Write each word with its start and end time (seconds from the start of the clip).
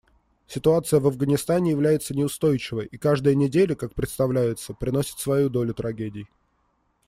Ситуация 0.47 0.99
в 0.99 1.05
Афганистане 1.05 1.69
является 1.69 2.15
неустойчивой, 2.15 2.87
и 2.87 2.97
каждая 2.97 3.35
неделя, 3.35 3.75
как 3.75 3.93
представляется, 3.93 4.73
приносит 4.73 5.19
свою 5.19 5.47
долю 5.47 5.75
трагедий. 5.75 6.27